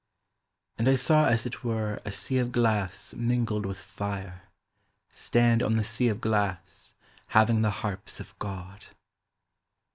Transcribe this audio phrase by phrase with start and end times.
[0.79, 4.45] And I saw as it were a sea of glass mingled with fire...
[5.11, 6.95] stand on the sea of glass,
[7.37, 8.83] having the harps of God.